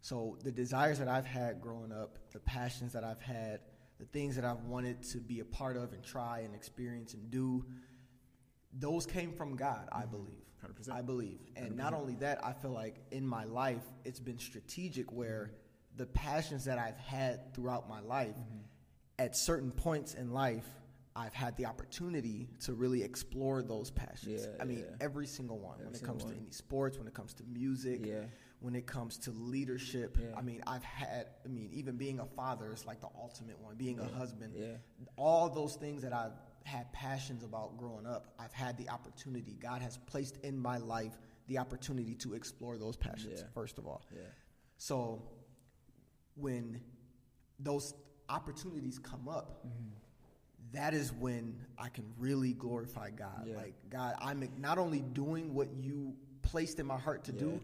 [0.00, 3.60] So the desires that I've had growing up, the passions that I've had,
[3.98, 7.30] the things that I've wanted to be a part of and try and experience and
[7.30, 7.64] do,
[8.72, 10.45] those came from God, I believe.
[10.64, 10.90] 100%.
[10.92, 11.40] I believe.
[11.56, 15.52] And not only that, I feel like in my life, it's been strategic where
[15.96, 18.36] the passions that I've had throughout my life,
[19.18, 20.66] at certain points in life,
[21.14, 24.42] I've had the opportunity to really explore those passions.
[24.46, 24.96] Yeah, I mean, yeah.
[25.00, 25.78] every single one.
[25.78, 28.24] when it comes single to any sports, when it comes to music, Yeah.
[28.60, 30.18] when it comes to leadership.
[30.36, 33.76] I mean, I've had, I mean, even being a father is like the ultimate one,
[33.76, 34.52] being a husband.
[34.54, 34.76] Yeah.
[35.16, 36.32] All those things that I've
[36.66, 39.56] had passions about growing up, I've had the opportunity.
[39.60, 43.46] God has placed in my life the opportunity to explore those passions, Yeah.
[43.54, 44.02] first of all.
[44.12, 44.22] Yeah.
[44.78, 45.22] So
[46.34, 46.80] when
[47.58, 47.94] those
[48.28, 49.88] opportunities come up, Mm-hmm.
[50.72, 53.46] that is when I can really glorify God.
[53.46, 53.56] Yeah.
[53.56, 57.60] Like God, I'm not only doing what you placed in my heart to do,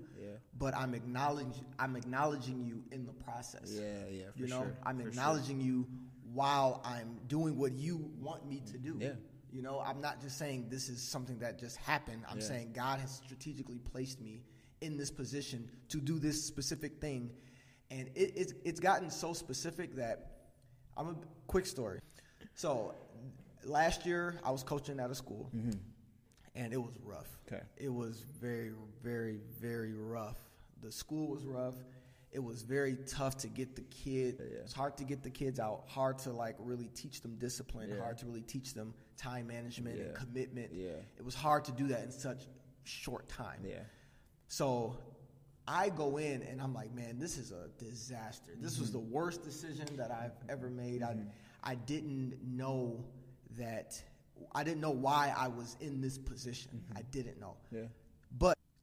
[0.59, 3.71] but I'm acknowledging I'm acknowledging you in the process.
[3.75, 5.09] Yeah, yeah, for you know, sure, I'm for sure.
[5.11, 5.87] acknowledging you
[6.33, 8.97] while I'm doing what you want me to do.
[9.01, 9.13] Yeah.
[9.53, 12.23] You know, I'm not just saying this is something that just happened.
[12.29, 12.45] I'm Yeah.
[12.45, 14.43] saying God has strategically placed me
[14.81, 17.31] in this position to do this specific thing.
[17.91, 20.31] And it, it's, it's gotten so specific that
[20.97, 21.17] I'm a
[21.47, 22.01] quick story.
[22.55, 22.95] So
[23.65, 25.51] last year I was coaching at a school
[26.55, 27.27] and it was rough.
[27.47, 27.55] Mm-hmm.
[27.55, 27.65] Okay.
[27.77, 30.39] It was very, very, very rough.
[30.83, 31.75] The school was rough.
[32.33, 34.37] It was very tough to get the kid.
[34.41, 34.61] Yeah.
[34.65, 35.85] It's hard to get the kids out.
[35.87, 37.91] Hard to like really teach them discipline.
[37.91, 38.01] Yeah.
[38.01, 40.71] Hard to really teach them time management and commitment.
[40.73, 40.93] Yeah.
[41.19, 42.45] It was hard to do that in such
[42.85, 43.61] short time.
[43.65, 43.81] Yeah.
[44.49, 44.97] So
[45.69, 48.53] I go in and I'm like, man, this is a disaster.
[48.59, 49.13] This was the Mm-hmm.
[49.13, 51.03] worst decision that I've ever made.
[51.03, 51.17] I
[51.63, 53.05] I didn't know
[53.59, 54.03] that
[54.55, 56.83] I didn't know why I was in this position.
[56.97, 57.57] I didn't know.
[57.67, 57.77] Mm-hmm.
[57.77, 57.89] Yeah.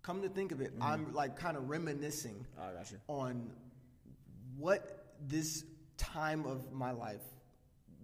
[0.09, 1.15] Come to think of it, I'm mm-hmm.
[1.15, 2.97] like kind of reminiscing Oh, I got you.
[3.07, 3.51] on
[4.57, 5.65] what this
[5.97, 7.21] time of my life,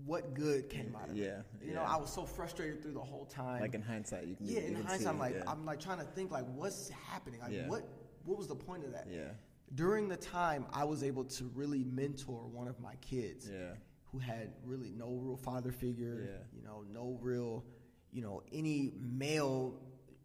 [0.05, 1.19] what good came out of it.
[1.23, 1.67] Yeah, it.
[1.69, 1.81] You know.
[1.81, 3.59] I was so frustrated through the whole time.
[3.59, 4.45] Like in hindsight, you can.
[4.45, 5.51] Yeah, you in hindsight, I'm like, yeah.
[5.51, 7.39] I'm like trying to think, like, what's happening?
[7.39, 7.67] Like, Yeah.
[7.67, 7.89] what,
[8.23, 9.07] what was the point of that?
[9.09, 9.29] Yeah.
[9.73, 13.71] During the time, I was able to really mentor one of my kids, Yeah.
[14.11, 16.37] who had really no real father figure, Yeah.
[16.55, 17.65] you know, no real,
[18.11, 19.81] you know, any male,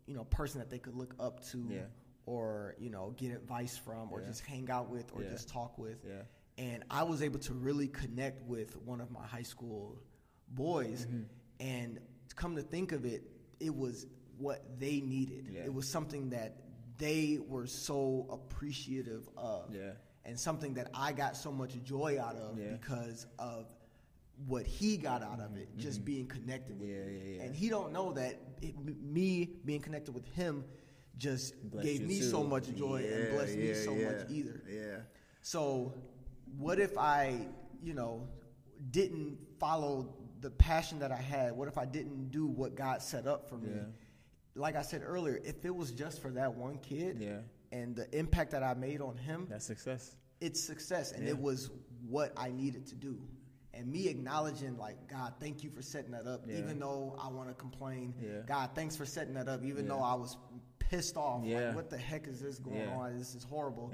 [0.06, 1.86] you know, person that they could look up to Yeah.
[2.26, 4.28] or, you know, get advice from or Yeah.
[4.28, 5.30] just hang out with or Yeah.
[5.30, 6.04] just talk with.
[6.58, 9.98] And I was able to really connect with one of my high school
[10.48, 11.06] boys.
[11.06, 11.22] Mm-hmm.
[11.60, 12.00] And
[12.36, 13.22] come to think of it,
[13.60, 14.06] it was
[14.38, 15.48] what they needed.
[15.54, 16.56] It was something that
[16.98, 19.74] they were so appreciative of.
[19.74, 19.92] Yeah.
[20.24, 23.74] And something that I got so much joy out of because of
[24.46, 27.08] what he got out of it, just being connected with Mm-hmm.
[27.10, 27.30] Yeah, me.
[27.32, 27.42] yeah, yeah.
[27.44, 30.64] And he don't know that it, me being connected with him
[31.18, 32.24] just Bless gave me too.
[32.30, 34.62] so much joy and blessed me so much either.
[34.68, 34.96] Yeah.
[35.42, 35.92] So,
[36.56, 37.46] what if I,
[37.82, 38.26] you know,
[38.90, 41.52] didn't follow the passion that I had?
[41.52, 43.70] What if I didn't do what God set up for me?
[44.54, 47.38] Like I said earlier, if it was just for that one kid Yeah.
[47.70, 50.16] and the impact that I made on him, That's success.
[50.40, 51.70] it's success and it was
[52.08, 53.20] what I needed to do.
[53.80, 56.58] And me acknowledging like God, thank you for setting that up, Yeah.
[56.58, 58.14] even though I want to complain.
[58.20, 58.42] Yeah.
[58.46, 59.92] God, thanks for setting that up, even Yeah.
[59.94, 60.36] though I was
[60.78, 61.42] pissed off.
[61.44, 63.16] Like, what the heck is this going on?
[63.18, 63.90] This is horrible.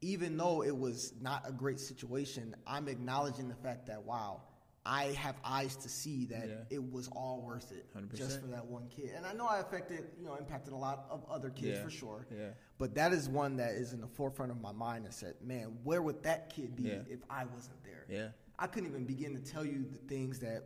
[0.00, 4.42] Even though it was not a great situation, I'm acknowledging the fact that wow,
[4.84, 6.64] I have eyes to see that Yeah.
[6.70, 8.16] it was all worth it 100%.
[8.18, 9.10] just for that one kid.
[9.14, 11.84] And I know I affected, you know, impacted a lot of other kids Yeah.
[11.84, 12.26] for sure.
[12.36, 12.50] Yeah.
[12.78, 15.78] But that is one that is in the forefront of my mind that said, man,
[15.84, 17.02] where would that kid be Yeah.
[17.08, 18.06] if I wasn't there?
[18.08, 18.30] Yeah.
[18.62, 20.62] I couldn't even begin to tell you the things that.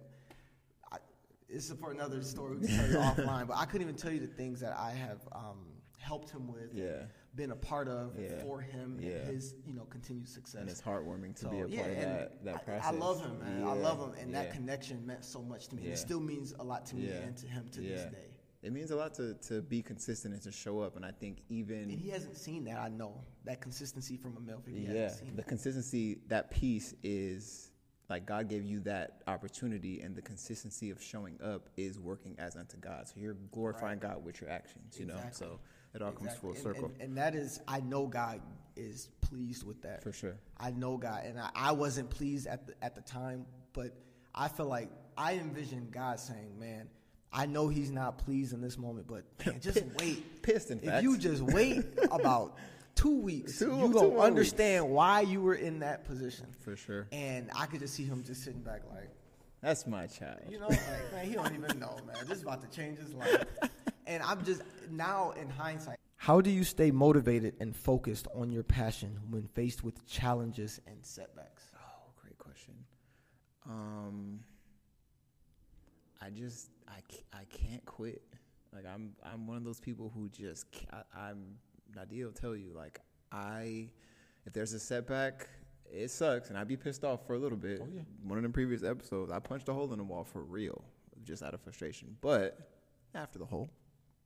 [0.92, 0.98] I,
[1.48, 4.20] it's for another story we can tell you offline, but I couldn't even tell you
[4.20, 5.64] the things that I have um,
[5.98, 7.04] helped him with, Yeah.
[7.34, 8.38] been a part of Yeah.
[8.42, 9.12] for him Yeah.
[9.12, 10.60] and his, you know, continued success.
[10.60, 12.84] And it's heartwarming to So, be a yeah, part of that, that I- process.
[12.84, 13.64] I, love him, man.
[13.64, 15.84] I love him, and that connection meant so much to me.
[15.84, 18.28] And it still means a lot to me and to him to this day.
[18.62, 20.96] It means a lot to, to be consistent and to show up.
[20.96, 22.78] And I think even And he hasn't seen that.
[22.78, 24.92] I know that consistency from a male figure.
[24.92, 25.46] Yeah, hasn't seen the that.
[25.48, 27.70] consistency, that piece is
[28.08, 32.56] like God gave you that opportunity, and the consistency of showing up is working as
[32.56, 33.08] unto God.
[33.08, 35.18] So you're glorifying God with your actions, you know.
[35.32, 35.58] So
[35.94, 38.40] it all comes full And- circle And, and that is, I know God
[38.76, 40.02] is pleased with that.
[40.02, 40.36] for sure.
[40.58, 43.92] I know God, and I, I wasn't pleased at the at the time, but
[44.34, 46.88] I feel like I envision God saying, "Man,
[47.32, 50.42] I know He's not pleased in this moment, but man, just wait.
[50.42, 50.98] Pissed, in fact.
[50.98, 52.56] if you just wait about
[52.96, 56.74] two weeks, Two- you two gonna more understand why you were in that position." For
[56.74, 57.06] sure.
[57.12, 59.10] And I could just see him just sitting back, like,
[59.60, 60.40] That's my child.
[60.50, 62.16] you know, like, man, he don't even know, man.
[62.26, 63.44] This is about to change his life.
[64.08, 65.98] And I'm just now in hindsight.
[66.16, 71.04] How do you stay motivated and focused on your passion when faced with challenges and
[71.04, 71.64] setbacks?
[71.74, 72.74] Oh, great question.
[73.68, 74.44] Um,
[76.22, 77.00] I just I,
[77.36, 78.22] I can't quit.
[78.72, 81.58] Like I'm I'm one of those people who just I, I'm
[81.96, 83.00] Nadia will tell you like
[83.32, 83.88] I
[84.44, 85.48] if there's a setback
[85.90, 87.80] it sucks and I'd be pissed off for a little bit.
[88.22, 90.84] One of the previous episodes I punched a hole in the wall for real
[91.24, 92.16] just out of frustration.
[92.20, 92.58] But
[93.14, 93.70] after the hole,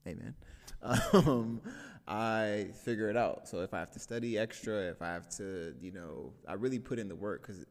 [0.06, 0.35] amen.
[0.83, 1.61] Um,
[2.09, 3.46] I figure it out.
[3.46, 6.78] So if I have to study extra, if I have to, you know, I really
[6.78, 7.66] put in the work because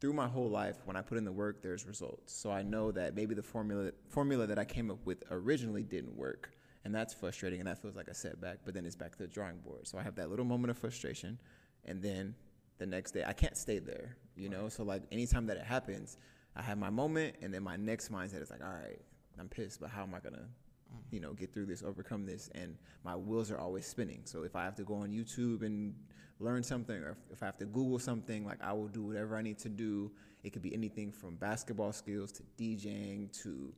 [0.00, 2.34] through my whole life, when I put in the work, there's results.
[2.34, 6.14] So I know that maybe the formula formula that I came up with originally didn't
[6.14, 6.50] work,
[6.86, 8.58] and that's frustrating, and that feels like a setback.
[8.64, 9.88] But then it's back to the drawing board.
[9.88, 11.36] So I have that little moment of frustration,
[11.84, 12.36] and then
[12.78, 14.68] the next day I can't stay there, you know.
[14.68, 16.16] So like anytime that it happens,
[16.54, 19.00] I have my moment, and then my next mindset is like, all right,
[19.36, 21.00] I'm pissed, but how am I gonna mm.
[21.10, 24.20] you know, get through this, overcome this, and my wheels are always spinning.
[24.22, 25.92] So if I have to go on YouTube and
[26.38, 29.36] learn something, or if, if I have to Google something, like I will do whatever
[29.36, 30.12] I need to do.
[30.44, 33.74] It could be anything from basketball skills to DJing to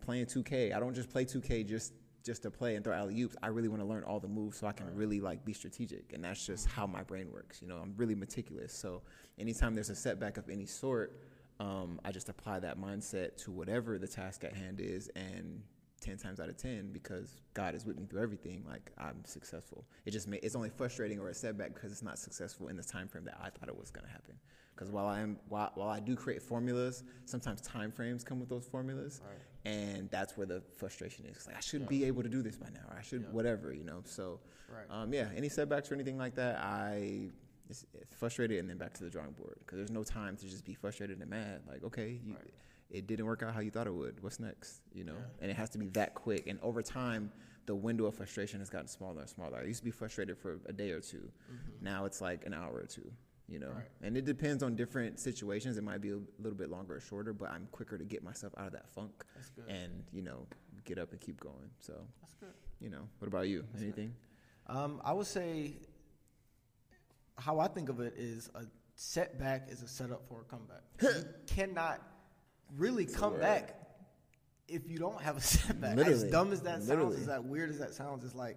[0.00, 0.74] playing 2K.
[0.74, 1.92] I don't just play 2K just
[2.28, 3.34] just to play and throw alley oops.
[3.42, 6.12] I really want to learn all the moves so I can really like be strategic,
[6.12, 7.60] and that's just how my brain works.
[7.60, 8.72] You know, I'm really meticulous.
[8.72, 9.02] So
[9.38, 11.18] anytime there's a setback of any sort,
[11.58, 15.62] um, I just apply that mindset to whatever the task at hand is, and
[16.00, 19.84] 10 times out of 10 because God is with me through everything like I'm successful
[20.04, 22.84] it just may, it's only frustrating or a setback because it's not successful in the
[22.84, 24.34] time frame that I thought it was going to happen
[24.76, 28.48] because while I am while, while I do create formulas sometimes time frames come with
[28.48, 29.20] those formulas
[29.68, 32.56] and that's where the frustration is It's like I should be able to do this
[32.56, 34.86] by now or I should whatever you know so Right.
[35.02, 37.30] um, yeah any setbacks or anything like that I
[37.70, 40.44] it's, it's frustrated and then back to the drawing board because there's no time to
[40.48, 42.54] just be frustrated and mad like okay you, Right.
[42.90, 44.22] it didn't work out how you thought it would.
[44.22, 44.80] What's next?
[44.94, 46.46] You know, and it has to be that quick.
[46.46, 47.30] And over time,
[47.66, 49.58] the window of frustration has gotten smaller and smaller.
[49.58, 51.30] I used to be frustrated for a day or 2
[51.82, 53.10] Now it's like an hour or two.
[53.48, 53.68] You know.
[53.70, 53.84] Right.
[54.02, 55.78] and it depends on different situations.
[55.78, 58.52] It might be a little bit longer or shorter, but I'm quicker to get myself
[58.58, 59.64] out of that funk That's good.
[59.68, 60.46] and you know
[60.84, 61.70] get up and keep going.
[61.80, 62.52] So That's good.
[62.80, 63.64] you know, what about you?
[63.80, 64.14] Anything?
[64.66, 65.72] Um, I would say
[67.36, 68.64] how I think of it is a
[68.96, 70.82] setback is a setup for a comeback.
[71.02, 72.02] you cannot
[72.76, 73.74] really come back
[74.66, 75.96] if you don't have a setback.
[75.98, 77.16] As dumb as that sounds, Literally.
[77.16, 78.56] as that weird as that sounds, it's like,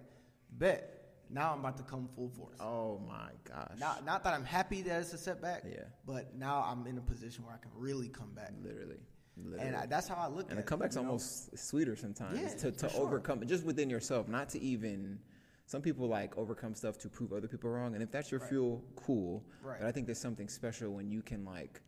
[0.58, 1.01] bet
[1.32, 2.56] now I'm about to come full force.
[2.60, 3.78] Oh my gosh.
[3.78, 5.84] Not, not that I'm happy that it's a setback, Yeah.
[6.06, 8.52] but now I'm in a position where I can really come back.
[8.62, 9.00] literally.
[9.42, 9.66] Literally.
[9.66, 10.98] And I, that's how I look and at the comeback's it.
[10.98, 11.08] you know?
[11.12, 13.00] almost sweeter sometimes Yeah, to, to sure.
[13.00, 15.18] overcome just within yourself, not to even.
[15.64, 18.48] Some people like overcome stuff to prove other people wrong, and if that's your Right.
[18.50, 19.42] fuel, cool.
[19.62, 19.78] Right.
[19.80, 21.80] But I think there's something special when you can like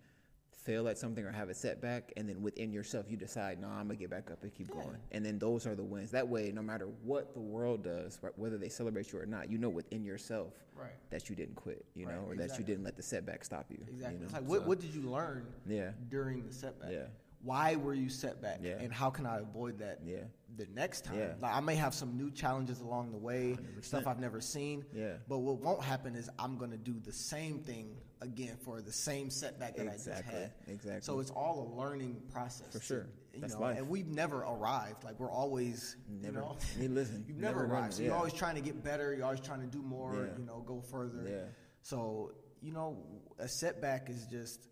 [0.64, 3.86] fail at something or have a setback, and then within yourself you decide, no, I'm
[3.86, 4.82] gonna get back up and keep Yeah.
[4.82, 4.96] going.
[5.12, 6.10] And then those are the wins.
[6.10, 9.58] That way, no matter what the world does, whether they celebrate you or not, you
[9.58, 10.90] know within yourself Right.
[11.10, 13.70] that you didn't quit, you Right, know, or that you didn't let the setback stop
[13.70, 13.78] you.
[13.88, 14.14] Exactly.
[14.14, 14.24] You know?
[14.24, 15.92] It's like, what, So, what did you learn Yeah.
[16.08, 16.90] during the setback?
[16.90, 17.06] Yeah.
[17.42, 18.60] Why were you set back?
[18.62, 18.78] Yeah.
[18.80, 20.24] And how can I avoid that Yeah.
[20.56, 21.18] The next time?
[21.18, 21.32] Yeah.
[21.40, 24.84] Like, I may have some new challenges along the way, stuff I've never seen.
[24.92, 25.14] Yeah.
[25.28, 28.92] But what won't happen is I'm going to do the same thing again for the
[28.92, 30.34] same setback that I just Exactly.
[30.40, 30.52] had.
[30.68, 31.00] Exactly.
[31.02, 32.72] So it's all a learning process.
[32.72, 33.06] For sure.
[33.34, 33.78] You That's know, life.
[33.78, 35.02] and we've never arrived.
[35.04, 36.26] Like we're always, Never.
[36.26, 37.82] you know, Hey, listen, you've never, never arrived.
[37.86, 39.12] gonna- so you're always trying to get better.
[39.12, 40.14] You're always trying to do more.
[40.14, 40.38] Yeah.
[40.38, 41.24] You know, go further.
[41.28, 41.42] Yeah.
[41.82, 42.96] So you know,
[43.38, 44.68] a setback is just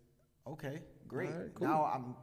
[0.47, 1.29] okay, great.
[1.29, 1.67] Right, cool.
[1.67, 2.15] Now I'm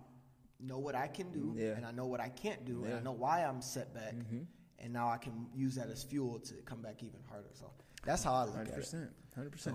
[0.62, 1.72] know what I can do yeah.
[1.72, 2.90] and I know what I can't do yeah.
[2.90, 4.14] and I know why I'm set back.
[4.14, 4.40] Mm-hmm.
[4.82, 7.50] And now I can use that as fuel to come back even harder.
[7.52, 7.70] So
[8.04, 9.10] that's how I look 100%, at it.
[9.38, 9.60] 100%.
[9.60, 9.74] So,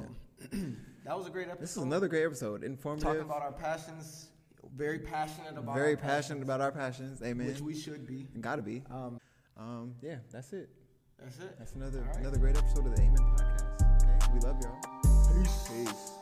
[1.05, 1.61] that was a great episode.
[1.61, 2.63] This is another great episode.
[2.63, 3.07] Informative.
[3.07, 4.29] Talking about our passions.
[4.75, 7.21] Very passionate about Very passionate passions, about our passions.
[7.21, 7.47] Amen.
[7.47, 8.27] Which we should be.
[8.41, 8.83] Gotta be.
[8.89, 9.19] Um,
[9.57, 10.69] um, yeah, that's it.
[11.19, 11.55] That's it.
[11.57, 12.17] That's another right.
[12.17, 14.03] another great episode of the Amen Podcast.
[14.03, 15.43] Okay, we love y'all.
[15.43, 15.69] Peace.
[15.69, 16.14] Peace.